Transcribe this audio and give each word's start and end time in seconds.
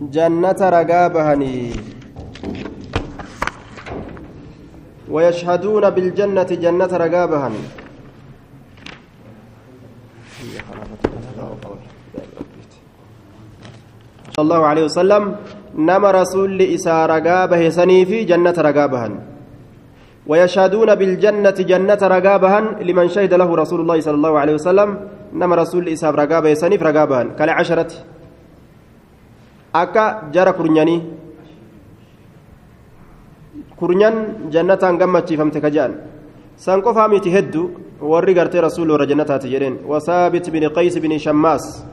جنة 0.00 0.60
رقابهني 0.60 1.72
ويشهدون 5.10 5.84
بالجنة 5.90 6.50
جنة 6.64 6.92
رقابهن 7.04 7.54
صلى 14.36 14.44
الله 14.44 14.62
عليه 14.66 14.84
وسلم 14.84 15.22
نما 15.78 16.10
رسول 16.10 16.62
إسا 16.62 17.06
رقابه 17.06 17.68
سني 17.68 18.04
في 18.04 18.24
جنة 18.24 18.56
رقابهن 18.58 19.12
ويشهدون 20.26 20.94
بالجنة 20.94 21.50
جنة 21.50 22.02
رقابهن 22.02 22.64
لمن 22.88 23.06
شهد 23.08 23.34
له 23.34 23.50
رسول 23.56 23.80
الله 23.80 24.00
صلى 24.00 24.14
الله 24.14 24.34
عليه 24.38 24.54
وسلم. 24.54 24.88
نما 25.32 25.54
رسول 25.56 25.88
إسا 25.88 26.10
رقابه 26.10 26.54
سني 26.54 26.78
في 26.78 26.84
رقابهن 26.84 27.26
كالعشرة. 27.38 27.92
أكا 29.82 30.04
جرى 30.34 30.52
كرنياني 30.58 30.96
kurnyan 33.76 34.48
jannataan 34.48 34.96
gammachiifamte 34.96 35.60
ka 35.60 35.68
jedhan 35.68 36.00
san 36.56 36.80
qofaa 36.80 37.08
miti 37.08 37.28
heddu 37.28 37.62
warri 38.00 38.32
gartee 38.34 38.60
rasuulli 38.60 38.92
warra 38.92 39.06
jannataati 39.06 39.48
jedheen 39.52 39.76
wasaabit 39.84 40.48
bini 40.50 40.68
qays 40.72 40.96
bini 41.00 41.20
shammaas 41.20 41.84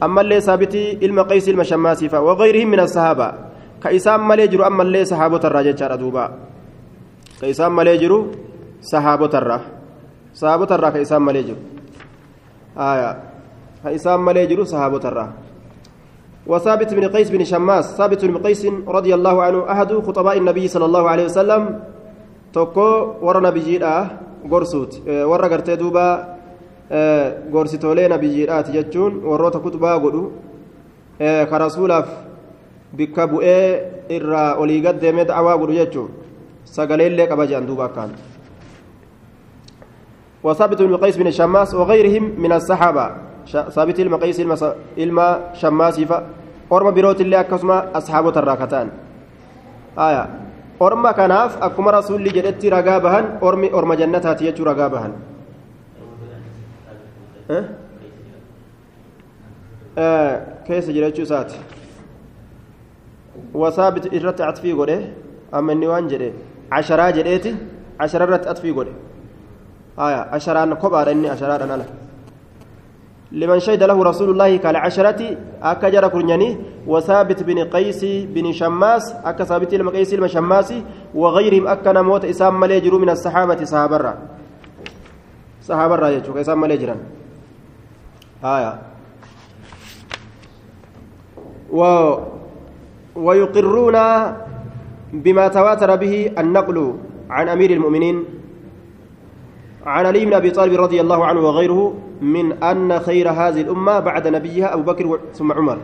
ammallee 0.00 0.40
saabiti 0.40 0.98
ilma 1.00 1.24
qays 1.24 1.48
ilma 1.48 1.64
shammaasiifa 1.64 2.20
wagayrihim 2.20 2.68
min 2.68 2.80
asahaaba 2.84 3.28
ka 3.80 3.88
isaan 3.90 4.20
malee 4.20 4.48
jiru 4.48 4.64
ammallee 4.64 5.04
sahaabotarraa 5.08 5.64
jechaadha 5.68 5.96
duuba 5.96 6.24
ka 7.40 7.46
isaan 7.48 7.72
malee 7.72 7.96
jiru 7.98 8.18
sahaabotarraa 8.80 9.60
sahaabotarraa 10.36 10.92
ka 10.92 11.00
isaan 11.00 11.22
malee 11.24 11.44
jiru 11.48 11.60
ka 13.82 13.88
isaan 13.90 14.20
malee 14.20 14.46
jiru 14.46 14.68
sahaabotarraa 14.68 15.28
وثابت 16.46 16.94
بن 16.94 17.04
قيس 17.08 17.30
بن 17.30 17.44
شماس 17.44 17.96
ثابت 17.96 18.24
بن 18.24 18.36
قيس 18.42 18.66
رضي 18.88 19.14
الله 19.14 19.42
عنه 19.42 19.58
أحد 19.72 19.92
خطباء 20.06 20.38
النبي 20.38 20.68
صلى 20.68 20.84
الله 20.84 21.04
عليه 21.10 21.24
وسلم 21.24 21.62
توكو 22.52 22.88
ورا 23.22 23.40
نبيجيرا 23.40 23.94
غورسوت 24.50 24.92
ورا 25.06 25.46
غرتي 25.48 25.76
دوبا 25.76 26.06
غورسيتولي 27.52 28.08
نبيجيرا 28.08 28.60
تجچون 28.60 29.12
وروتا 29.24 29.58
كتبا 29.58 29.92
غدو 30.02 30.24
كرسولاف 31.20 32.08
bu'ee 32.92 33.82
irraa 34.12 34.56
olii 34.60 34.80
gad 34.84 35.00
deemee 35.00 35.24
da'awaa 35.24 35.56
godhu 35.56 35.74
jechuun 35.80 36.10
sagaleellee 36.64 37.26
qaba 37.30 37.46
jedhan 37.46 37.66
duuba 37.66 37.84
akkaan. 37.88 38.12
وثابت 40.42 40.82
بن 40.82 40.96
قيس 40.96 41.16
بن 41.16 41.30
شماس 41.30 41.74
وغيرهم 41.74 42.34
من 42.38 42.52
الصحابة 42.52 43.06
ثابت 43.46 44.00
المقيس 44.00 44.40
ilma 44.96 45.26
shammaasiifa 45.54 46.22
orma 46.70 46.92
birootillee 46.92 47.38
akkasuma 47.38 47.84
asxaabota 47.94 48.40
irraa 48.40 48.56
kataan 48.56 48.88
aya 49.96 50.28
orma 50.80 51.12
kanaaf 51.12 51.56
akkuma 51.60 51.90
rasuulli 51.92 52.30
jedhetti 52.36 52.70
ragaa 52.70 53.00
bahan 53.00 53.24
ormi 53.40 53.70
orma 53.72 53.96
jannataati 53.96 54.44
jechuu 54.44 54.64
ragaa 54.64 54.88
bahan 54.94 55.12
keessa 60.66 60.92
jira 60.92 61.10
jechuu 61.10 61.26
isaati 61.28 61.56
wasaabit 63.54 64.12
irratti 64.12 64.42
atfii 64.42 64.74
godhe 64.80 64.96
amma 65.52 65.72
inni 65.72 65.86
waan 65.92 66.08
jedhe 66.12 66.32
casharaa 66.70 67.12
jedheeti 67.18 67.56
cashara 67.98 68.24
irratti 68.26 68.48
atfii 68.54 68.72
godhe 68.78 68.92
aya 69.96 70.20
asharaan 70.38 70.76
kophaadha 70.76 71.12
inni 71.12 71.28
asharaadhaan 71.34 71.70
ala 71.76 71.86
لمن 73.32 73.58
شهد 73.64 73.82
له 73.82 73.96
رسول 73.96 74.30
الله 74.30 74.56
كالعشرة 74.56 75.20
أكا 75.62 75.88
جرى 75.88 76.08
كرنياني. 76.08 76.84
وثابت 76.86 77.42
بن 77.42 77.58
قيس 77.72 78.04
بن 78.04 78.52
شماس 78.52 79.14
أكا 79.24 79.44
ثابت 79.44 79.74
لما 79.74 79.90
قيس 79.90 80.14
لما 80.14 80.28
شماسي. 80.28 80.84
وغيرهم 81.14 81.64
أكا 81.66 81.92
نموت 81.92 82.24
إسام 82.24 82.60
مليجروا 82.60 83.00
من 83.00 83.10
الصحابة 83.10 83.64
صحابة 83.64 83.96
الرا 83.96 84.14
صحابة 85.64 85.94
الرا 85.94 86.08
يجوك 86.08 86.36
إسام 86.36 86.60
مليجرا 86.60 86.96
آية. 88.44 88.72
و 91.72 91.80
ويقرون 93.16 93.96
بما 95.12 95.48
تواتر 95.48 95.96
به 95.96 96.32
النقل 96.38 96.94
عن 97.30 97.48
أمير 97.48 97.70
المؤمنين. 97.70 98.41
عن 99.86 100.06
علي 100.06 100.24
بن 100.24 100.34
أبي 100.34 100.50
طالب 100.50 100.74
رضي 100.80 101.00
الله 101.00 101.26
عنه 101.26 101.40
وغيره 101.40 101.94
من 102.22 102.62
أن 102.62 102.98
خير 102.98 103.30
هذه 103.30 103.60
الأمة 103.60 104.00
بعد 104.00 104.28
نبيها 104.28 104.74
أبو 104.74 104.82
بكر 104.82 105.18
ثم 105.34 105.52
عمر. 105.52 105.78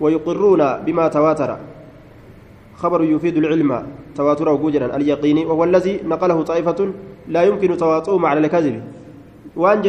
ويقرون 0.00 0.62
بما 0.84 1.08
تواتر. 1.08 1.58
خبر 2.76 3.00
يفيد 3.04 3.36
العلم 3.36 3.86
تواتر 4.14 4.48
وجوجرا 4.48 4.96
اليقين 4.96 5.46
وهو 5.46 5.64
الذي 5.64 6.00
نقله 6.04 6.42
طائفة 6.42 6.92
لا 7.28 7.42
يمكن 7.42 7.76
تواطؤهم 7.76 8.26
على 8.26 8.40
الكذب. 8.40 8.82
وان 9.56 9.80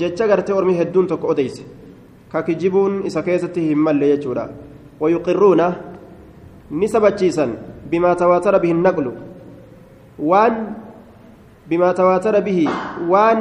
جتش 0.00 0.22
غرتي 0.22 0.52
أورمي 0.52 0.82
هدون 0.82 1.06
تك 1.06 1.24
أوديس. 1.24 1.62
ككجبون 2.32 3.02
اذا 3.06 3.20
كيستي 3.20 3.72
همل 3.72 4.02
يجورا 4.02 4.50
ويقرون 5.00 5.60
نسبتشيسا 6.72 7.46
بما 7.90 8.14
تواتر 8.14 8.58
به 8.58 8.70
النقل. 8.70 9.12
وان 10.18 10.54
بما 11.70 11.92
تواتر 11.92 12.40
به 12.40 12.68
وان 13.08 13.38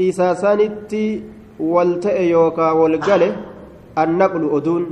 إساسانتي 0.00 1.22
والتأ 1.60 2.18
يوكا 2.20 2.70
والقلة 2.70 3.36
النقل 3.98 4.42
أدون 4.56 4.84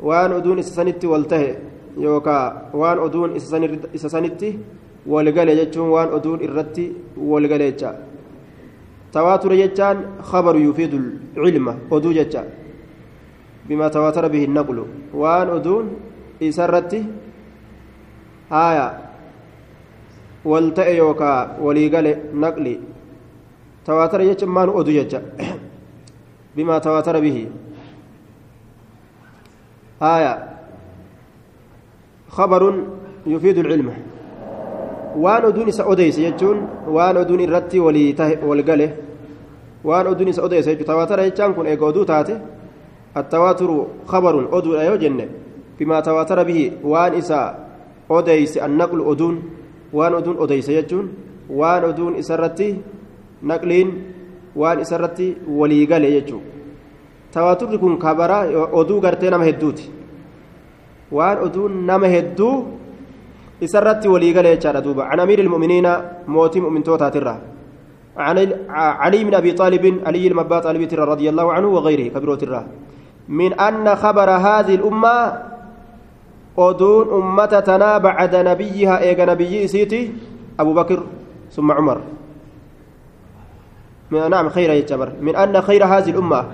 وان 0.00 0.32
أدون 0.32 0.58
إساسانتي 0.58 1.06
والتأ 1.06 1.54
يوكا 1.98 2.38
وان 2.74 2.98
أدون 2.98 3.30
إساسانتي 3.94 4.58
والقلة 5.06 5.54
جتشون 5.54 5.88
وان 5.88 6.08
أدون 6.18 6.38
إرتي 6.48 6.92
والقلة 7.16 7.68
جتشا. 7.70 7.90
تواتر 9.12 9.54
جتشان 9.54 9.96
خبر 10.22 10.56
يفيد 10.56 10.92
العلم 11.36 11.66
أدو 11.92 12.10
جتشا. 12.12 12.42
بما 13.68 13.88
تواتر 13.88 14.28
به 14.28 14.44
النقل 14.44 14.78
وان 15.14 15.48
أدون 15.48 15.84
إسرتي 16.42 17.04
آية. 18.52 19.05
Wal 20.50 20.70
ta'e 20.78 20.96
yookaa 20.96 21.38
walii 21.66 21.88
gale 21.94 22.12
naqli 22.42 22.74
tawaatara 23.86 24.24
jecha 24.28 24.46
maan 24.46 24.70
odu 24.80 24.92
jecha 24.98 25.20
bimaa 26.56 26.80
tawaatara 26.80 27.20
bihi 27.20 27.48
haya 30.00 30.32
khabarun 32.36 32.76
yufiidu 33.26 33.60
ilcilma 33.60 33.94
waan 35.24 35.44
oduun 35.50 35.68
isa 35.68 35.84
odeyse 35.92 36.20
jechuun 36.26 36.58
waan 36.96 37.16
oduun 37.16 37.40
irratti 37.46 37.80
walii 37.80 38.12
tahe 38.14 38.38
wal 38.48 38.62
gale 38.62 38.88
waan 39.84 40.06
oduun 40.12 40.28
isa 40.28 40.42
odeyse 40.42 40.70
jechuun 40.70 40.86
tawaatara 40.92 41.24
jechaan 41.28 41.54
kun 41.54 41.66
eega 41.66 41.86
oduu 41.86 42.04
taate 42.04 42.34
attawaaturu 43.14 43.76
khabarun 44.10 44.48
oduudha 44.52 44.84
yoo 44.84 44.96
jenne 45.04 45.28
bimaa 45.78 46.02
tawaatara 46.02 46.44
bihi 46.44 46.72
waan 46.84 47.14
isa 47.14 47.38
odeyse 48.08 48.60
annaqlu 48.66 49.08
oduun 49.12 49.36
waan 49.92 50.14
oduun 50.14 50.38
odeyse 50.38 50.72
jechuun 50.78 51.08
waan 51.50 51.84
oduun 51.84 52.18
isarratti 52.22 52.68
naqliin 53.42 53.90
waan 54.56 54.80
isarratti 54.80 55.36
walii 55.48 55.86
gale 55.86 56.10
jechuun 56.10 56.42
tawaaturri 57.32 57.78
kun 57.78 57.98
kabara 57.98 58.38
oduu 58.72 59.00
gartee 59.00 59.30
nama 59.30 59.44
hedduuti 59.44 59.90
waan 61.12 61.38
oduun 61.48 61.84
nama 61.86 62.06
hedduu 62.06 62.54
isarratti 63.60 64.08
walii 64.08 64.32
gale 64.32 64.56
jechaadha 64.56 64.80
duuba 64.80 65.08
can 65.10 65.20
amiiri 65.20 65.42
ilmu'miniina 65.42 65.92
mootii 66.26 66.64
mu'mintootaatiirra 66.66 67.36
علي 68.16 69.24
بن 69.24 69.34
ابي 69.34 69.52
طالب 69.52 69.84
علي 70.06 70.28
بن 70.28 70.38
ابي 70.40 70.86
رضي 70.96 71.28
الله 71.28 71.52
عنه 71.52 71.68
وغيره 71.68 72.08
كبيرة 72.08 72.64
من 73.28 73.60
ان 73.60 73.96
خبر 73.96 74.30
هذه 74.30 74.74
الامه 74.74 75.16
أدون 76.58 77.06
أمتنا 77.22 77.98
بعد 77.98 78.36
نبيها 78.36 79.00
إيجا 79.00 79.24
نبي 79.24 79.68
سيتي 79.68 80.12
أبو 80.60 80.74
بكر 80.74 81.02
ثم 81.52 81.72
عمر 81.72 82.00
من 84.10 84.30
نعم 84.30 84.48
خير 84.48 84.70
يتبر 84.70 85.12
من 85.20 85.36
أن 85.36 85.60
خير 85.60 85.84
هذه 85.84 86.10
الأمة 86.10 86.44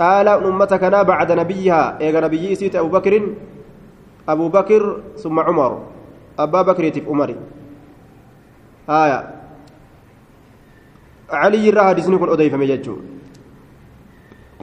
قال 0.00 0.28
أمتكنا 0.28 1.02
بعد 1.02 1.32
نبيها 1.32 1.98
إيجا 2.00 2.20
نبي 2.20 2.54
سيتي 2.54 2.80
أبو 2.80 2.88
بكر 2.88 3.22
أبو 4.28 4.48
بكر 4.48 5.00
ثم 5.16 5.40
عمر 5.40 5.82
أبا 6.38 6.62
بكر 6.62 6.84
يتب 6.84 7.08
عمر 7.08 7.34
آية 8.88 9.30
علي 11.30 11.68
الراه 11.68 11.92
ديسني 11.92 12.18
كن 12.18 12.28
أديف 12.28 12.54
مججو 12.54 12.96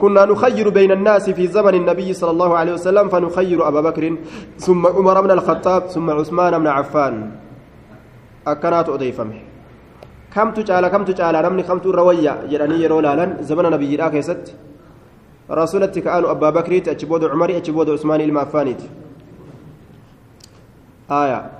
كنا 0.00 0.24
نخير 0.24 0.68
بين 0.68 0.90
الناس 0.92 1.30
في 1.30 1.46
زمن 1.46 1.74
النبي 1.74 2.12
صلى 2.12 2.30
الله 2.30 2.50
عليه 2.56 2.72
وسلم 2.72 3.08
فنخير 3.08 3.68
أبا 3.68 3.80
بكر 3.80 4.16
ثم 4.58 4.86
عمر 4.86 5.20
بن 5.20 5.30
الخطاب 5.30 5.82
ثم 5.86 6.10
عثمان 6.10 6.58
بن 6.58 6.66
عفان. 6.66 7.30
أكنات 8.46 8.88
أضيفمه. 8.88 9.40
كم 10.34 10.50
تجعل 10.50 10.88
كم 10.88 11.04
تجعل 11.04 11.34
نمني 11.44 11.62
كم 11.62 11.78
ترويا 11.78 12.46
جراني 12.50 12.82
يرولالا 12.82 13.42
زمن 13.42 13.64
نبي 13.74 13.96
راك 13.96 14.14
يست 14.14 14.54
رسولتك 15.50 16.02
كانوا 16.02 16.30
أبا 16.30 16.50
بكر 16.50 16.76
أتشبود 16.76 17.24
عمر 17.24 17.50
أتشبود 17.56 17.90
عثمان 17.90 18.20
المعفانيت 18.20 18.82
آية. 21.10 21.50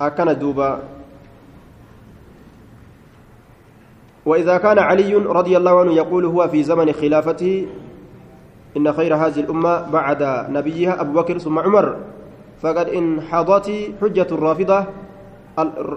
أكن 0.00 0.38
دوبا. 0.38 0.78
وإذا 4.26 4.56
كان 4.58 4.78
علي 4.78 5.14
رضي 5.14 5.56
الله 5.56 5.80
عنه 5.80 5.92
يقول 5.92 6.24
هو 6.24 6.48
في 6.48 6.62
زمن 6.62 6.92
خلافته 6.92 7.66
إن 8.76 8.92
خير 8.92 9.14
هذه 9.14 9.40
الأمة 9.40 9.90
بعد 9.90 10.22
نبيها 10.50 11.00
أبو 11.00 11.12
بكر 11.20 11.38
ثم 11.38 11.58
عمر 11.58 11.96
فقد 12.62 12.88
انحضت 12.88 13.68
حجة 14.00 14.30
الرافضة 14.32 14.84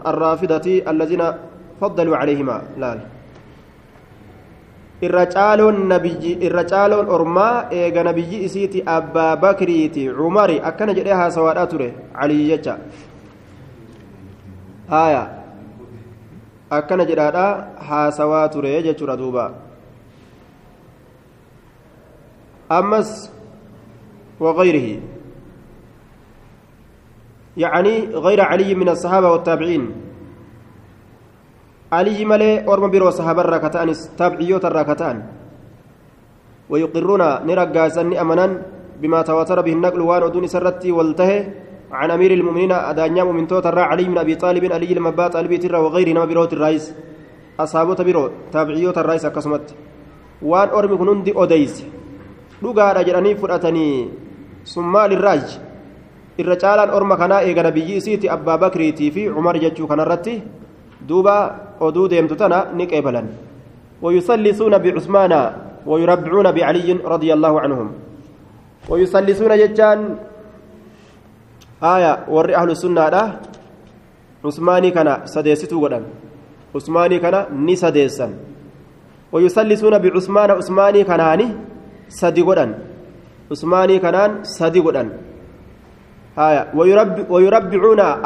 الرافضة 0.06 0.68
الذين 0.88 1.24
فضلوا 1.82 2.18
عليهما 2.18 2.62
لا 2.78 2.98
irra 5.06 5.28
caaloon 5.28 5.92
nabiyyi 5.92 6.40
irra 6.48 6.64
caaloon 6.64 7.12
ormaa 7.12 7.68
eega 7.80 8.00
nabiyyi 8.08 8.48
isiiti 8.48 8.80
abbaa 8.96 9.36
bakriiti 9.36 10.08
cumari 10.08 10.56
akkana 10.70 10.96
jedhee 10.98 11.18
haasawaadhaa 11.22 11.68
ture 11.68 11.90
calii 12.16 12.48
jecha 12.52 12.78
haya 14.94 15.24
akkana 16.70 17.06
jedhaadha 17.06 17.46
haasawaa 17.90 18.48
ture 18.56 18.72
jechuudha 18.88 19.18
duuba 19.18 19.46
ammas 22.70 23.30
وغيره. 24.40 25.00
يعني 27.58 27.96
غير 28.12 28.42
علي 28.42 28.76
من 28.76 28.90
الصحابة 28.90 29.32
والتابعين. 29.32 29.84
علي 31.92 32.26
ملي 32.26 32.68
أرم 32.68 32.92
برو 32.92 33.10
صحابة 33.10 33.42
الراكتان 33.42 33.94
تابعيوت 34.18 34.66
الراكتان 34.66 35.24
ويقرون 36.70 37.22
نرقاسا 37.48 38.02
أمنا 38.02 38.62
بما 39.02 39.22
تواتر 39.22 39.62
به 39.62 39.74
النقل 39.74 40.02
وان 40.02 40.24
أدون 40.24 40.48
سرتي 40.48 40.92
والتهي 40.92 41.48
عن 41.92 42.12
أمير 42.12 42.32
المؤمنين 42.34 42.72
أدانيا 42.72 43.24
من 43.24 43.48
توتر 43.48 43.80
علي 43.80 44.10
من 44.10 44.18
أبي 44.18 44.36
طالب 44.36 44.64
علي 44.72 44.94
المبات 44.94 45.36
ألبي 45.36 45.58
ترى 45.58 45.78
وغيره 45.78 46.12
نما 46.12 46.26
بروت 46.26 46.54
الرئيس. 46.54 46.94
أصحابه 47.60 47.96
برو 48.04 48.52
تابعيوت 48.52 48.98
الرئيس 48.98 49.26
أكسمت. 49.26 49.76
وان 50.42 50.70
أرم 50.70 50.98
كنون 50.98 51.24
دي 51.24 51.32
أوديس. 51.36 51.86
Dhugaadha 52.64 53.06
jedhanii 53.08 53.36
fudhatanii 53.42 53.96
summaa 54.74 55.08
lirraaj 55.14 55.46
irra 56.42 56.62
caalaan 56.64 56.96
orma 56.98 57.18
kanaa 57.18 57.42
eegana 57.48 57.72
biyyi 57.72 57.98
isiiti 58.02 58.30
abbaa 58.36 58.58
bakriitii 58.58 59.12
fi 59.16 59.32
cumar 59.36 59.58
jechuu 59.64 59.88
kanarratti 59.88 60.44
duuba 61.10 61.36
oduu 61.80 62.08
deemtu 62.14 62.36
tana 62.36 62.60
ni 62.78 62.88
qeebalan 62.94 63.28
ويثلثون 64.02 64.78
بعثمان 64.78 65.34
ويربعون 65.86 66.48
بعلي 66.52 66.90
رضي 67.06 67.34
الله 67.34 67.54
عنهم 67.62 67.88
ويثلثون 68.90 69.52
جتان 69.58 70.00
آية 71.84 72.12
ور 72.28 72.56
أهل 72.56 72.70
السنة 72.72 73.10
ده 73.10 73.24
عثماني 74.46 74.92
كان 74.92 75.10
سديستو 75.26 75.86
غدان 75.86 76.04
عثماني 76.76 77.20
كان 77.20 77.36
ني 77.66 77.76
سديسن 77.76 78.32
ويثلثون 79.32 79.96
بعثمان 79.98 80.50
sadi 82.08 82.42
godhan. 82.44 82.76
Usmaanii 83.50 84.00
kanaan 84.00 84.46
sadi 84.46 84.82
godhan. 84.82 85.10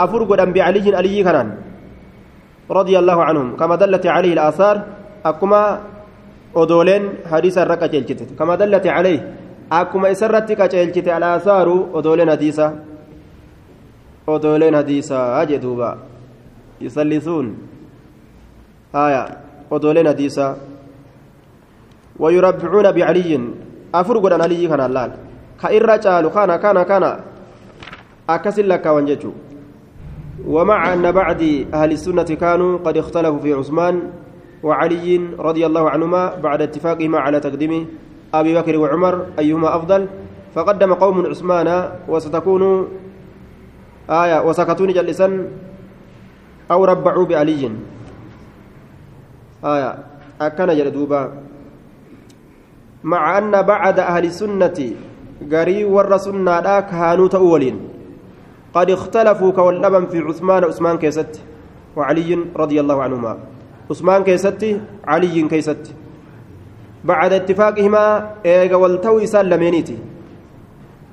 Afur 0.03 0.21
godhan 0.29 0.53
bicaliyin 0.53 0.95
aliyii 0.95 1.23
kanaan. 1.23 1.69
رضي 2.69 2.95
الله 2.99 3.17
عنهم 3.23 3.47
كما 3.57 3.75
دلت 3.75 4.05
عليه 4.05 4.33
الآثار 4.33 4.75
أكما 5.25 5.61
أدولين 6.55 7.03
حديثا 7.25 7.63
ركا 7.63 7.87
جلجت 7.87 8.37
كما 8.39 8.55
دلت 8.55 8.87
عليه 8.87 9.19
أكما 9.71 10.11
إسرتك 10.11 10.61
جلجت 10.61 11.07
الآثار 11.07 11.67
أدولين 11.93 12.29
حديثا 12.31 12.67
أدولين 14.29 14.77
حديثا 14.77 15.41
أجدوبا 15.41 15.91
يثلثون 16.81 17.45
آية 18.95 19.23
أدولين 19.71 20.07
حديثا 20.07 20.47
ويربعون 22.19 22.91
بعلي 22.91 23.31
afur 23.94 24.21
godhan 24.21 24.41
aliyyi 24.41 24.68
kanaan 24.69 24.94
laal? 24.94 25.12
Ka 25.59 25.69
irra 25.71 26.00
caalu 26.00 26.30
kana 26.31 26.57
kana 26.59 26.86
kana. 26.86 27.12
Akkasin 28.30 28.68
lakkaawan 28.69 29.07
jechuu 29.09 29.33
ومع 30.47 30.94
أن 30.94 31.12
بعد 31.12 31.68
أهل 31.74 31.91
السنة 31.91 32.24
كانوا 32.24 32.77
قد 32.77 32.97
اختلفوا 32.97 33.39
في 33.39 33.53
عثمان 33.53 33.95
وعلي 34.63 35.19
رضي 35.39 35.65
الله 35.65 35.89
عنهما 35.89 36.36
بعد 36.36 36.62
اتفاقهما 36.62 37.19
على 37.19 37.39
تقديم 37.39 37.88
أبي 38.33 38.56
بكر 38.56 38.77
وعمر 38.77 39.25
أيهما 39.39 39.75
أفضل 39.75 40.07
فقدم 40.56 40.94
قوم 40.94 41.25
عثمان 41.25 41.89
وستكون 42.07 42.63
آية 44.09 44.38
وسكتون 44.47 44.89
جلسا 44.94 45.27
أو 46.71 46.86
ربعوا 46.86 47.25
بعلي 47.25 47.71
آية 49.65 49.91
أكن 50.41 50.68
جلدوبا 50.68 51.21
مع 53.04 53.38
أن 53.38 53.62
بعد 53.62 54.00
أهل 54.00 54.25
السنة 54.25 54.80
قري 55.51 55.86
ور 55.86 56.18
سنة 56.18 56.80
كانوا 56.80 57.28
تأولين. 57.28 57.80
قد 58.74 58.90
اختلفوا 58.92 59.51
كولبا 59.51 60.06
في 60.06 60.19
عثمان 60.19 60.63
عثمان 60.63 60.98
كيست 60.98 61.42
وعلي 61.96 62.40
رضي 62.56 62.80
الله 62.80 63.01
عنهما. 63.01 63.38
عثمان 63.92 64.24
كيست 64.24 64.63
علي 65.07 65.48
كيست. 65.48 65.96
بعد 67.04 67.34
اتفاقهما 67.34 68.31
إيغا 68.46 68.75
والتو 68.75 69.19
إسان 69.19 69.46
لمينيتي. 69.46 69.98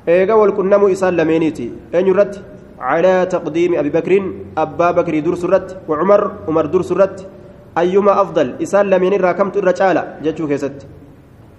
إيغا 0.09 0.35
والكنم 0.35 0.85
إسان 0.85 1.17
لمينيتي. 1.17 1.71
أن 1.95 2.07
يرد؟ 2.07 2.37
على 2.81 3.27
تقديم 3.27 3.75
أبي 3.75 3.91
بكر 3.91 4.13
أبا 4.59 4.91
بكر 4.91 5.19
درس 5.19 5.45
الرد 5.45 5.89
وعمر 5.89 6.33
عمر 6.49 6.67
درس 6.67 6.93
الرد 6.93 7.21
أيما 7.79 8.21
أفضل 8.23 8.55
إسان 8.63 8.91
لمين 8.91 9.21
راكمت 9.21 9.57
الرجالة 9.57 10.19
جتشو 10.23 10.49
كيست. 10.49 10.87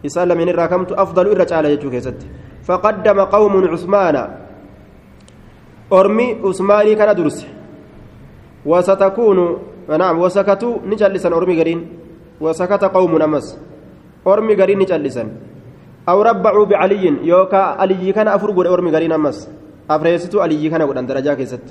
إسان 0.06 0.28
لمن 0.28 0.50
الراكمت 0.50 0.92
أفضل 0.92 1.26
الرجال 1.34 1.66
يجو 1.66 1.90
كيست 1.90 2.20
فقدم 2.68 3.20
قوم 3.36 3.54
عثمان 3.74 4.16
أرمي 5.94 6.28
عثماني 6.44 6.96
كان 6.96 7.16
درس 7.16 7.40
وستكون 8.66 9.40
نعم 10.02 10.16
وسكتوا 10.20 10.74
نجلسا 10.90 11.30
أرمي 11.38 11.56
قرين 11.60 11.80
وسكت 12.44 12.84
قوم 12.98 13.14
أمس 13.22 13.48
أرمي 14.28 14.54
قرين 14.60 14.80
نجلسا 14.80 15.24
أو 16.10 16.22
ربعوا 16.22 16.66
بعلي 16.66 17.06
يوكا 17.32 17.62
علي 17.82 18.12
كان 18.12 18.28
أفرق 18.28 18.58
أرمي 18.74 18.90
قرين 18.96 19.12
أمس 19.12 19.38
أفريستو 19.90 20.40
علي 20.44 20.70
كان 20.70 20.82
قد 20.82 21.08
درجة 21.08 21.34
كيست 21.40 21.68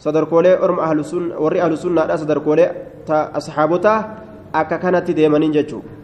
sadarkoolee 0.00 0.56
orma 0.64 0.88
warri 1.44 1.60
ahlu 1.60 1.76
sunnaadha 1.76 2.16
sadarkoolee 2.16 2.68
asxaabota 3.38 3.92
akka 4.52 4.78
kanatti 4.78 5.16
deemaniin 5.16 5.52
jechuudha 5.52 5.99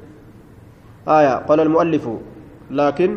آية 1.09 1.35
قال 1.47 1.61
المؤلف 1.61 2.05
لكن 2.71 3.11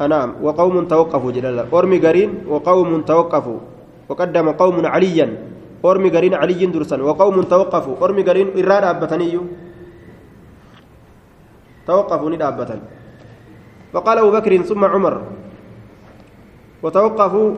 نعم 0.00 0.30
وقوم 0.42 0.84
توقفوا 0.84 1.30
جلال 1.32 1.58
أرمي 1.74 1.98
قرين 1.98 2.30
وقوم 2.48 3.00
توقفوا 3.00 3.58
وقدم 4.08 4.46
قوم 4.50 4.86
عليا 4.86 5.26
أرمي 5.84 6.08
قرين 6.10 6.34
علي 6.34 6.66
درسا 6.66 6.96
وقوم 7.02 7.42
توقفوا 7.42 7.94
أرمي 8.04 8.22
قرين 8.22 8.48
إرادة 8.58 8.90
أبتني 8.90 9.38
توقفوا 11.86 12.30
ندابة 12.30 12.70
فقال 13.92 14.16
أبو 14.18 14.30
بكر 14.30 14.52
ثم 14.62 14.84
عمر 14.84 15.14
وتوقفوا 16.82 17.50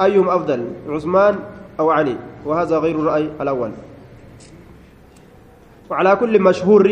أيهم 0.00 0.28
أفضل 0.28 0.60
عثمان 0.88 1.34
أو 1.80 1.90
علي 1.90 2.16
وهذا 2.46 2.78
غير 2.78 2.96
الرأي 2.98 3.30
الأول. 3.40 3.70
وعلى 5.90 6.16
كل 6.16 6.34
مشهور 6.42 6.84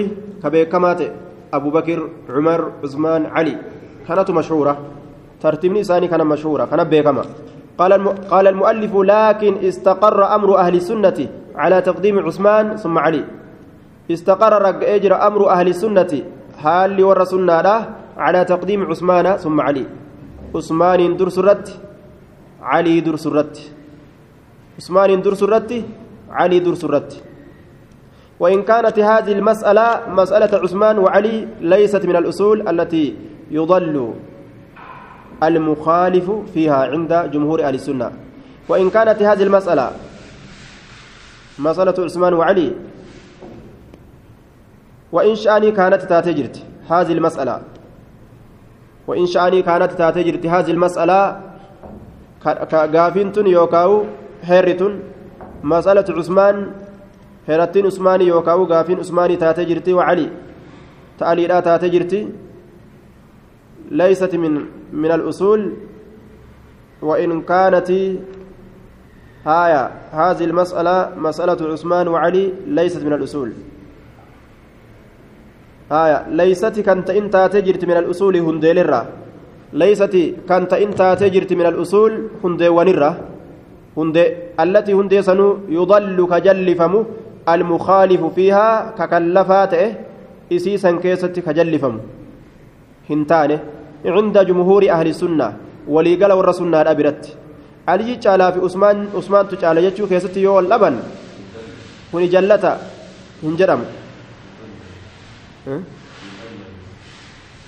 كبيكمات 0.44 1.00
أبو 1.54 1.70
بكر 1.70 2.08
عمر 2.28 2.60
عثمان 2.84 3.26
علي 3.26 3.56
كانت 4.08 4.30
مشهورة 4.30 4.74
ترتيب 5.40 5.72
لساني 5.72 6.08
كان 6.08 6.26
مشهورة 6.26 6.64
كان 6.64 6.84
بيكما 6.84 7.24
قال 7.78 7.92
قال 8.32 8.46
المؤلف 8.48 8.92
لكن 8.96 9.52
استقر 9.68 10.34
أمر 10.34 10.58
أهل 10.58 10.74
السنة 10.74 11.18
على 11.54 11.80
تقديم 11.80 12.18
عثمان 12.18 12.76
ثم 12.76 12.98
علي 12.98 13.24
استقر 14.10 14.52
رج 14.62 14.84
أجر 14.84 15.26
أمر 15.26 15.40
أهل 15.50 15.68
السنة 15.68 16.12
حال 16.62 17.04
ورسولنا 17.04 17.62
له 17.62 17.80
على 18.16 18.44
تقديم 18.44 18.80
عثمان 18.90 19.36
ثم 19.36 19.60
علي 19.60 19.86
عثمان 20.54 21.16
درسرت 21.16 21.66
علي 22.62 23.00
درسرت 23.00 23.54
عثمان 24.78 25.10
درسرت 25.22 25.70
علي 26.30 26.58
درسرت 26.58 27.10
وإن 28.40 28.62
كانت 28.62 28.98
هذه 28.98 29.32
المسألة 29.32 30.00
مسألة 30.08 30.58
عثمان 30.58 30.98
وعلي 30.98 31.48
ليست 31.60 32.06
من 32.06 32.16
الأصول 32.16 32.68
التي 32.68 33.16
يضل 33.50 34.14
المخالف 35.42 36.30
فيها 36.54 36.76
عند 36.90 37.30
جمهور 37.32 37.62
أهل 37.64 37.74
السنة. 37.74 38.10
وإن 38.68 38.90
كانت 38.90 39.22
هذه 39.22 39.42
المسألة 39.42 39.90
مسألة 41.58 41.94
عثمان 42.04 42.34
وعلي 42.34 42.72
وإن 45.12 45.34
شأني 45.34 45.70
كانت 45.70 46.02
تاتجرت 46.02 46.56
هذه 46.90 47.12
المسألة 47.12 47.60
وإن 49.06 49.26
شأني 49.26 49.62
كانت 49.62 49.92
تاتجر 49.92 50.34
هذه 50.48 50.70
المسألة 50.70 51.40
كغافنتن 52.44 53.46
يوكاو 53.46 54.04
حيرتن 54.42 54.92
مسألة 55.62 56.04
عثمان 56.18 56.70
حيرتين 57.46 57.86
عثماني 57.86 58.24
يوكاو 58.26 58.64
غافين 58.64 58.98
عثماني 58.98 59.36
تاتجرتي 59.36 59.92
وعلي 59.92 60.28
تألي 61.18 61.46
لا 61.46 61.60
تاتجرتي 61.60 62.20
ليست 63.90 64.32
من 64.42 64.52
من 64.92 65.10
الأصول 65.18 65.60
وإن 67.02 67.42
كانت 67.42 67.90
هايا 69.46 69.82
هذه 70.12 70.44
المسألة 70.44 70.96
مسألة 71.16 71.60
عثمان 71.72 72.08
وعلي 72.08 72.44
ليست 72.66 73.02
من 73.04 73.12
الأصول 73.12 73.52
آية 75.92 76.18
ليست 76.28 76.80
كانت 76.80 77.08
إنت 77.10 77.36
تجرت 77.52 77.82
من 77.84 77.96
الأصول 78.02 78.34
هنديلرة 78.36 79.00
ليست 79.72 80.14
كانت 80.48 80.72
إنت 80.84 81.00
تجرت 81.20 81.52
من 81.52 81.66
الأصول 81.72 82.12
هندي 82.44 82.68
ونرة 82.68 83.10
هندي 83.98 84.24
التي 84.60 84.92
هندي 84.98 85.22
سنو 85.28 85.48
يضل 85.68 86.18
كجلفم 86.32 86.94
المخالف 87.48 88.22
فيها 88.34 88.94
ككلفات 88.98 89.74
إسيسا 90.52 90.90
كيست 91.02 91.36
كجلفم. 91.46 91.94
هنتانه 93.10 93.60
عند 94.04 94.38
جمهور 94.38 94.82
أهل 94.90 95.06
السنة 95.06 95.48
ولي 95.88 96.14
قال 96.20 96.32
والرسول 96.32 96.74
أبرت 96.74 97.36
علي 97.88 98.16
تعالى 98.16 98.52
في 98.52 98.58
عثمان 98.60 99.08
عثمان 99.16 99.48
تعالى 99.48 99.84
يجو 99.84 100.06
كيست 100.06 100.36
يو 100.36 100.58
اللبن 100.58 100.94
كوني 102.12 102.26
جلتا 102.26 102.72
هنجرم. 103.44 103.84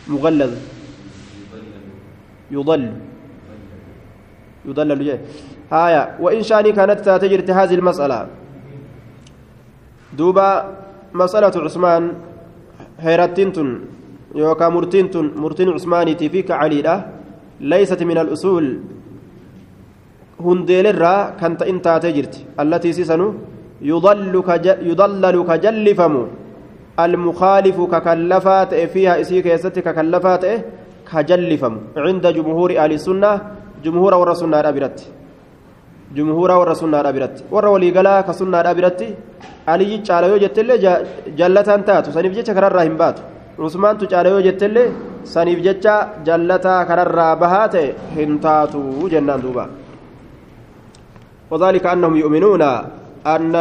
مغلظ. 0.09 0.52
يضل. 2.50 2.85
يضلل 4.64 5.18
آية 5.73 6.02
وإن 6.21 6.42
شاني 6.42 6.73
كانت 6.73 7.00
تجري 7.23 7.52
هذه 7.52 7.75
المسألة. 7.75 8.46
دوبا 10.18 10.49
مسألة 11.14 11.54
عثمان 11.64 12.02
هيرتنتن 12.99 13.68
يوكا 14.35 14.68
مرتنتن 14.68 15.26
مرتن 15.37 15.68
عثماني 15.76 16.14
تفيك 16.14 16.50
عليلة 16.50 16.94
ليست 17.61 18.02
من 18.02 18.18
الأصول. 18.18 18.64
هنديلرا 20.40 21.14
كانت 21.40 21.62
انت 21.62 21.87
تجرت. 22.02 22.35
التي 22.61 22.92
سيسنو 22.92 23.28
يضل 23.82 24.35
يضلل 24.90 25.37
كجلفمو 25.49 26.23
المخالف 27.00 27.76
ككلفات 27.92 28.75
فيها 28.75 29.20
إسي 29.20 29.42
كيست 29.42 29.78
ككلفات 29.78 30.44
كجلفم. 31.12 31.75
عند 31.96 32.25
جمهور 32.37 32.70
أهل 32.78 32.92
السنة 32.92 33.30
جمهور 36.14 36.50
والرسول 36.50 36.94
أبرت 36.94 36.94
جمهور 36.94 36.94
والرسول 36.94 36.94
أبرت 36.94 37.44
ور 37.50 37.66
ولي 37.66 37.90
قلا 37.90 38.20
كسنة 38.20 38.70
أبرت 38.70 39.00
علي 39.68 39.98
جعل 40.06 40.25
يوجد 40.25 40.58
اللي 40.58 41.04
جلتان 41.38 41.84
تاتو. 41.84 42.10
سنف 42.10 42.32
جيتش 42.32 42.50
كرر 42.50 42.72
راهم 42.72 42.96
باتو 42.96 43.22
عثمان 43.58 43.98
تجعل 43.98 44.26
يوجد 44.26 44.62
اللي 44.62 44.84
سنف 45.25 45.58
جيتش 45.66 45.86
جلتا 46.26 46.75
كرر 46.88 47.18
بهات 47.34 47.75
هنتاتو 48.16 49.08
جنان 49.08 49.40
دوبا. 49.40 49.66
وذلك 51.50 51.86
أنهم 51.86 52.16
يؤمنون 52.16 52.62
أن 53.26 53.54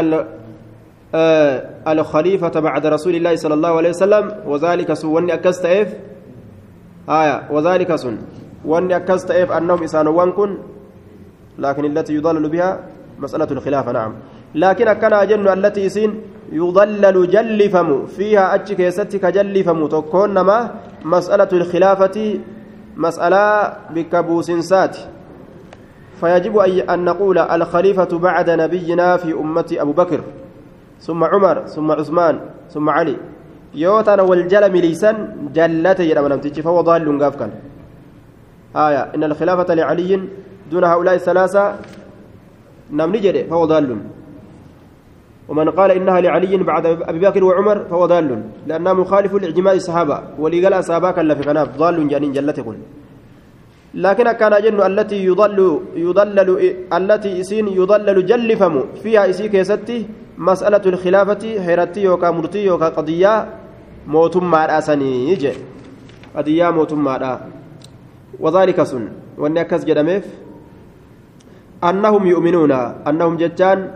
آه 1.16 1.56
الخليفة 1.88 2.56
بعد 2.60 2.86
رسول 2.86 3.16
الله 3.16 3.36
صلى 3.36 3.54
الله 3.54 3.74
عليه 3.78 3.90
وسلم. 3.90 4.26
وذلك 4.46 4.94
سن 4.94 5.08
وني 5.08 5.34
أكست 5.34 5.66
إف 5.66 5.90
آية. 7.10 7.38
وذلك 7.52 7.96
سن 7.96 8.18
وني 8.66 8.96
أكست 8.96 9.32
إف 9.32 9.52
أنهم 9.52 9.84
إسانوان 9.84 10.32
كن. 10.32 10.52
لكن 11.60 11.86
التي 11.86 12.14
يضلل 12.16 12.50
بها 12.50 12.80
مسألة 13.20 13.48
الخلافة 13.52 13.92
نعم. 13.92 14.14
لكن 14.56 14.94
كان 14.94 15.14
أجن 15.14 15.48
التي 15.48 15.90
سين 15.90 16.22
يضلل 16.52 17.30
جلفم 17.30 18.06
فيها 18.06 18.56
أتشك 18.56 18.80
يستك 18.80 19.26
جلفم 19.26 19.88
تكون 19.88 20.40
ما 20.40 20.72
مسألة 21.06 21.48
الخلافة 21.54 22.40
مسألة 22.98 23.74
بكبوسنسات 23.96 24.98
فيجب 26.20 26.58
أن 26.90 27.06
نقول 27.06 27.38
الخليفة 27.38 28.18
بعد 28.20 28.50
نبينا 28.50 29.18
في 29.18 29.34
أمة 29.34 29.70
أبو 29.72 29.92
بكر 29.92 30.22
ثم 31.00 31.24
عمر 31.24 31.66
ثم 31.66 31.92
عثمان 31.92 32.40
ثم 32.70 32.90
علي. 32.90 33.18
يوتنا 33.76 34.22
والجل 34.22 34.72
مليسا 34.72 35.12
جلت 35.54 36.02
نمتج 36.02 36.60
فهو 36.60 36.82
ضال 36.82 37.20
قاف 37.24 37.36
كان 37.36 37.52
آية 38.76 39.02
إن 39.16 39.24
الخلافة 39.24 39.74
لعلي 39.74 40.12
دون 40.72 40.84
هؤلاء 40.84 41.16
الثلاثة 41.16 41.76
نمني 42.92 43.20
جري 43.20 43.44
فهو 43.44 43.66
ضال. 43.66 43.98
ومن 45.50 45.70
قال 45.70 45.92
إنها 45.92 46.22
لعلي 46.22 46.58
بعد 46.58 46.86
أبي 46.86 47.20
بكر 47.20 47.44
وعمر 47.44 47.78
فهو 47.90 48.06
ضال. 48.06 48.44
لأنها 48.68 48.94
مخالف 48.94 49.34
لإجماع 49.34 49.74
الصحابة 49.74 50.18
ولي 50.40 50.64
قال 50.64 50.74
أصحابها 50.74 51.12
كلا 51.12 51.36
في 51.36 51.44
كناف 51.44 51.78
ضال 51.78 52.08
جانين 52.08 52.32
جلت 52.34 52.58
يقول. 52.58 52.78
لكن 53.94 54.32
كان 54.32 54.54
جن 54.64 54.82
التي 54.82 55.26
يضل 55.26 55.80
يضلل 55.96 56.50
التي 56.94 57.42
إسين 57.42 57.68
يضلل 57.68 58.26
جلفم 58.26 58.84
فيها 59.04 59.30
إسي 59.30 59.50
كيستي 59.50 60.06
مسألة 60.38 60.82
الخلافة 60.86 61.44
حيرتي 61.66 62.02
يوكا 62.04 62.32
مرتي 62.32 62.66
يوكا 62.66 62.90
قضية 62.90 63.34
موتم 64.08 64.44
مع 64.44 64.78
أسني 64.78 65.30
يجي. 65.32 65.52
قضية 66.36 66.70
موتم 66.70 67.00
مع 67.00 67.40
وذلك 68.40 68.84
سن. 68.84 69.08
وأن 69.38 69.58
أكس 69.58 69.84
جدميف. 69.86 70.45
أنهم 71.84 72.28
يؤمنون 72.28 72.72
أنهم 73.08 73.38
جتان 73.38 73.92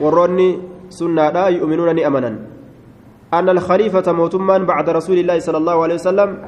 وروني 0.00 0.58
سنة 0.90 1.46
يؤمنون 1.48 1.98
أمنا. 1.98 2.38
أن 3.34 3.48
الخليفة 3.48 4.12
موتما 4.12 4.58
بعد 4.58 4.90
رسول 4.90 5.18
الله 5.18 5.38
صلى 5.38 5.58
الله 5.58 5.82
عليه 5.82 5.94
وسلم 5.94 6.38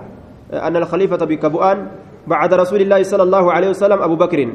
أن 0.53 0.77
الخليفة 0.77 1.17
بكبؤان 1.17 1.87
بعد 2.27 2.55
رسول 2.55 2.81
الله 2.81 3.03
صلى 3.03 3.23
الله 3.23 3.53
عليه 3.53 3.69
وسلم 3.71 4.03
أبو 4.03 4.17
بكر. 4.17 4.49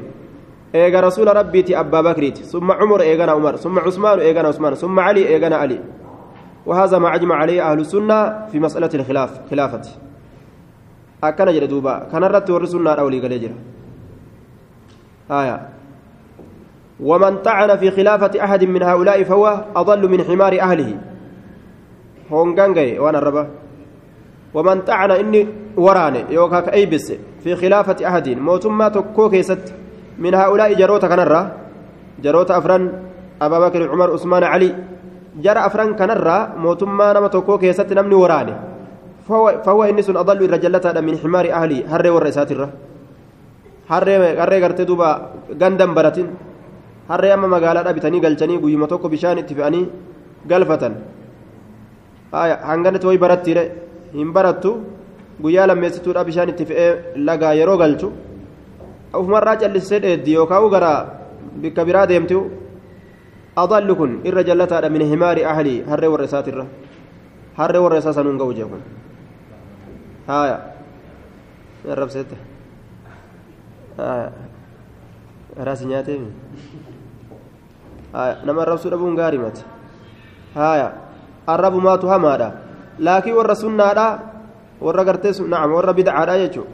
إيجا 0.76 1.00
رسول 1.00 1.28
ربي 1.36 1.80
أبا 1.80 2.02
بكر 2.02 2.30
ثم 2.30 2.72
عمر 2.72 3.02
إيجانا 3.02 3.32
عمر 3.32 3.56
ثم 3.56 3.80
عثمان 3.80 4.20
إيجانا 4.20 4.48
عثمان 4.48 4.74
ثم 4.76 5.00
علي 5.00 5.28
إيجانا 5.28 5.56
علي. 5.56 5.80
وهذا 6.66 6.98
ما 7.00 7.16
أجمع 7.16 7.36
عليه 7.36 7.72
أهل 7.72 7.80
السنة 7.80 8.46
في 8.52 8.60
مسألة 8.60 8.90
الخلاف 8.94 9.50
خلافة. 9.52 9.82
أكن 11.24 11.46
جل 11.46 11.68
دوبا 11.68 12.12
كان 12.12 12.24
رت 12.24 12.50
ورسولنا 12.50 13.00
أولي 13.00 13.20
قال 13.20 13.52
آية. 15.32 15.77
ومن 16.98 17.38
طعن 17.38 17.78
في 17.78 17.92
خلافة 17.92 18.44
أحد 18.44 18.64
من 18.64 18.84
هؤلاء 18.84 19.24
فهو 19.24 19.66
أضل 19.76 20.10
من 20.10 20.24
حمار 20.24 20.62
أهله. 20.62 20.98
هونغانغي 22.32 23.00
وأنا 23.00 23.18
الربا. 23.18 23.48
ومن 24.54 24.82
طعن 24.82 25.12
إني 25.12 25.48
وراني 25.78 26.26
يوكا 26.30 26.60
كأيبس 26.60 27.14
في 27.44 27.56
خلافة 27.56 28.08
أحد. 28.08 28.30
موتما 28.30 28.90
تكو 28.90 29.30
كيست 29.30 29.74
من 30.18 30.34
هؤلاء 30.34 30.74
جروتا 30.74 31.08
كنرا 31.08 31.42
جروتا 32.24 32.58
أفران 32.58 32.84
أبا 33.42 33.60
بكر 33.60 33.90
عمر 33.90 34.14
عثمان 34.14 34.44
علي. 34.44 34.76
جرى 35.38 35.60
أفران 35.66 35.94
كنرا 35.94 36.58
موتما 36.58 37.14
نما 37.14 37.28
تكو 37.28 37.58
كيست 37.58 37.94
نمني 37.94 38.16
وراني. 38.16 38.54
فهو, 39.30 39.62
فهو 39.66 39.84
إنس 39.84 40.10
أضل 40.10 40.44
الرجلة 40.44 41.02
من 41.02 41.18
حمار 41.18 41.52
أهلي. 41.52 41.86
هري 41.86 42.10
والرئيسات 42.10 42.52
الرا 42.52 42.70
هري 43.90 44.16
هري 44.42 44.64
قرتي 44.64 44.86
غندم 45.62 45.94
براتين. 45.94 46.47
Harree 47.10 47.32
amma 47.36 47.48
magaalaa 47.48 47.94
bitanii 47.94 48.22
galchanii 48.26 48.60
guyyuma 48.64 48.88
tokko 48.88 49.10
bishaan 49.10 49.38
itti 49.44 49.56
fe'anii 49.56 49.86
galfatan. 50.48 50.96
Hanganatti 52.70 53.08
wayi 53.08 53.18
barattiire 53.18 53.64
hin 54.14 54.34
barattu. 54.34 54.72
Guyyaa 55.42 55.68
lammeessituudha 55.68 56.26
bishaan 56.26 56.50
itti 56.50 56.66
fe'ee 56.66 57.16
lagaa 57.30 57.54
yeroo 57.54 57.78
galchu. 57.78 58.12
Ufumarraa 59.14 59.56
callisee 59.58 60.02
dheeddi 60.02 60.34
yookaan 60.34 60.70
gara 60.70 60.92
bikka 61.62 61.86
biraa 61.86 62.06
deemtu 62.10 62.44
adallu 63.56 63.96
kun 63.96 64.22
irra 64.24 64.44
jallataadha 64.44 64.90
min 64.90 65.08
himaari 65.14 65.46
ahlii 65.46 65.84
harree 65.90 66.12
warra 66.14 66.26
isaatirra. 66.26 66.66
Harree 67.58 67.82
warra 67.82 67.98
isaa 67.98 68.14
sanuun 68.14 68.38
ga'u 68.38 68.54
jeekun 68.54 68.82
haaya 70.28 70.58
arrabseette 71.88 72.36
haaya 73.98 74.32
raasi 75.68 75.88
nyaatee 75.92 76.20
nama 78.14 78.62
arrabsuu 78.62 78.90
dhabuun 78.90 79.16
gaarii 79.16 79.38
mati 79.38 79.64
haaya 80.56 80.92
arrabumaatu 81.48 82.08
hamaadha 82.08 82.52
laakiin 83.00 83.36
warra 83.36 83.56
sunnaadha 83.56 84.08
warra 84.82 85.06
gartee 85.06 85.34
nacam 85.48 85.74
warra 85.74 85.94
bidcaadha 85.94 86.38
jechuudha 86.44 86.72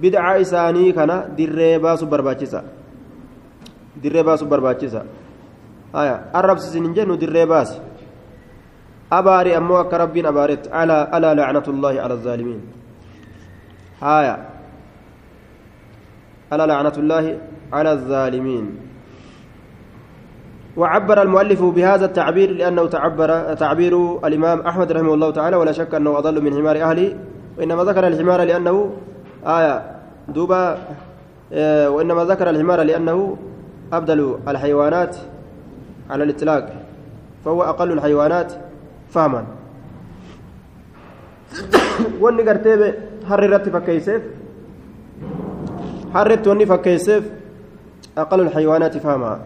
bidcaa 0.00 0.36
isaanii 0.44 0.92
kana 0.92 1.16
dirree 1.36 1.78
baasuu 1.78 2.06
barbaachisa 2.06 2.62
dirree 4.02 4.22
baasuu 4.22 4.48
barbaachisa 4.48 5.04
haya 5.92 6.16
arrabsisin 6.32 6.84
hin 6.84 6.94
jennu 6.94 7.16
dirree 7.16 7.46
baasi 7.46 7.80
abaari 9.10 9.54
ammoo 9.54 9.76
akka 9.82 9.98
rabbiin 9.98 10.26
abaaretti 10.26 10.70
alaa 10.70 11.34
lacnatullaahi 11.34 12.02
cala 12.02 12.14
azaalimiin 12.14 12.62
هايا 14.02 14.36
ألا 16.52 16.66
لعنة 16.66 16.96
الله 16.98 17.38
على 17.72 17.92
الظالمين 17.92 18.64
وعبر 20.76 21.22
المؤلف 21.22 21.62
بهذا 21.62 22.04
التعبير 22.04 22.50
لأنه 22.50 22.86
تعبر 22.86 23.54
تعبير 23.54 24.26
الإمام 24.26 24.60
أحمد 24.60 24.92
رحمه 24.92 25.14
الله 25.14 25.30
تعالى 25.30 25.56
ولا 25.56 25.72
شك 25.72 25.94
أنه 25.94 26.18
أضل 26.18 26.42
من 26.44 26.54
حمار 26.54 26.82
أهله 26.82 27.16
وإنما 27.58 27.84
ذكر 27.84 28.06
الحمار 28.06 28.42
لأنه 28.42 28.90
آية 29.46 29.82
دوبا 30.28 30.78
آه 31.52 31.90
وإنما 31.90 32.24
ذكر 32.24 32.50
الحمار 32.50 32.82
لأنه 32.82 33.36
أبدل 33.92 34.38
الحيوانات 34.48 35.16
على 36.10 36.24
الإطلاق 36.24 36.72
فهو 37.44 37.62
أقل 37.62 37.92
الحيوانات 37.92 38.52
فهما. 39.10 39.44
wanni 42.20 42.42
gartee 42.42 42.74
harri 43.30 43.46
irratti 43.48 43.70
fakkeesseef 43.70 44.22
harretti 46.14 46.48
wanni 46.50 46.66
aqalul 48.22 48.50
xayawaanaati 48.54 49.00
fahamaa 49.00 49.38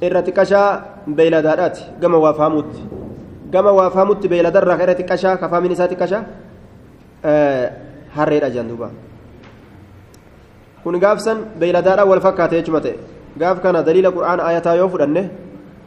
irra 0.00 0.22
xiqqashaa 0.22 0.68
beeyladaadhaati 1.06 1.82
gama 2.00 2.18
waa 2.18 2.34
fahamuutti 2.34 2.82
gama 3.50 3.72
waa 3.72 3.90
fahamutti 3.90 4.28
beeyladarraa 4.28 4.78
irra 4.82 4.94
xiqqashaa 4.94 5.36
kafaamin 5.36 5.72
isaa 5.72 5.88
xiqqashaa 5.88 6.22
harreedha 8.16 8.50
jedhan 8.50 8.68
duuba 8.68 8.90
kun 10.82 11.00
gaafsan 11.00 11.44
beeyladaadhaa 11.58 12.06
wal 12.06 12.20
fakkaate 12.20 12.60
jechuma 12.60 12.80
ta'e 12.80 12.96
gaaf 13.38 13.60
kana 13.62 13.82
daliila 13.82 14.14
qur'aan 14.14 14.40
ayataa 14.40 14.78
yoo 14.80 14.88
fudhanne 14.88 15.30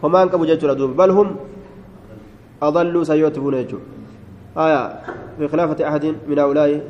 homaan 0.03 0.29
qabu 0.29 0.45
jechuudha 0.51 0.75
duuba 0.75 0.93
bal 0.93 1.11
hum 1.17 1.37
adalluu 2.61 3.05
buune 3.41 3.57
jechuudha 3.63 3.99
في 5.41 5.47
خلافة 5.47 5.87
أحد 5.87 6.05
من 6.27 6.39
هؤلاء 6.39 6.81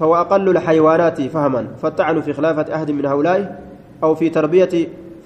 فهو 0.00 0.16
أقل 0.16 0.48
الحيوانات 0.48 1.22
فهما 1.22 1.66
فالطعن 1.82 2.20
في 2.20 2.32
خلافة 2.32 2.74
أحد 2.74 2.90
من 2.90 3.06
هؤلاء 3.06 3.60
أو 4.02 4.14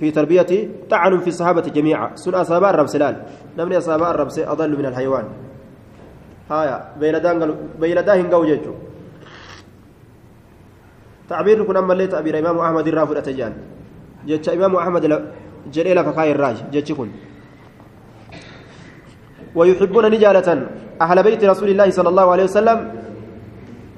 في 0.01 0.11
تربية 0.11 0.69
طعن 0.91 1.21
في 1.21 1.29
الصحابة 1.29 1.61
جميعا. 1.61 2.17
سن 2.17 2.35
أصاباء 2.35 2.71
الرب 2.71 2.87
سلال. 2.87 3.23
نمني 3.59 3.79
أصاباء 3.79 4.11
الرب 4.11 4.29
أضل 4.39 4.79
من 4.79 4.87
الحيوان. 4.87 5.25
هايا. 6.51 6.93
بيلدان 7.01 7.55
بيلدان 7.81 8.31
قوجيتو 8.31 8.73
تعبير 11.29 11.65
كنا 11.65 11.79
أما 11.79 11.93
اللي 11.93 12.07
تعبير. 12.07 12.39
إمام 12.39 12.59
أحمد 12.59 12.87
الرافد 12.89 13.17
أتجان 13.17 13.53
جتش 14.27 14.49
إمام 14.49 14.77
أحمد 14.77 15.33
جريلا 15.73 16.03
فكاي 16.03 16.33
الراج. 16.33 16.57
كن. 16.93 17.09
ويحبون 19.57 20.05
نجالة 20.11 20.49
أهل 21.01 21.23
بيت 21.23 21.45
رسول 21.45 21.69
الله 21.69 21.91
صلى 21.91 22.09
الله 22.09 22.27
عليه 22.31 22.45
وسلم 22.45 22.79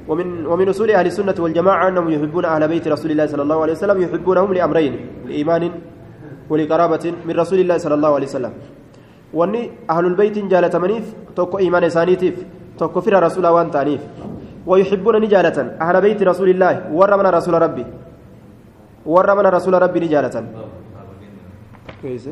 ومن 0.09 0.47
ومن 0.47 0.69
أصول 0.69 0.91
أهل 0.91 1.07
السنة 1.07 1.35
والجماعة 1.39 1.89
أنهم 1.89 2.09
يحبون 2.11 2.45
أهل 2.45 2.69
بيت 2.69 2.89
رسول 2.89 3.11
الله 3.11 3.27
صلى 3.27 3.43
الله 3.43 3.59
عليه 3.63 3.73
وسلم 3.73 4.03
يحبونهم 4.03 4.53
لأمرين 4.55 4.95
لإيمان 5.29 5.71
ولقرابة 6.51 7.05
من 7.29 7.35
رسول 7.37 7.59
الله 7.61 7.79
صلى 7.79 7.95
الله 7.95 8.13
عليه 8.15 8.27
وسلم. 8.27 8.53
وأني 9.35 9.71
أهل 9.91 10.05
البيت 10.07 10.39
جالة 10.49 10.79
منيف 10.79 11.05
توكو 11.37 11.59
إيمان 11.59 11.89
سانيتيف 11.89 12.37
توكو 12.79 13.01
فر 13.01 13.23
رسول 13.23 13.47
وان 13.47 13.71
تانيف. 13.71 14.01
ويحبون 14.67 15.21
نجالة 15.21 15.77
أهل 15.81 16.01
بيت 16.01 16.23
رسول 16.23 16.49
الله 16.49 16.93
ورمنا 16.93 17.31
رسول 17.31 17.55
ربي. 17.61 17.85
ورمنا 19.07 19.49
رسول 19.49 19.75
ربي 19.83 20.01
نجالة 20.01 20.45
كويس. 22.03 22.29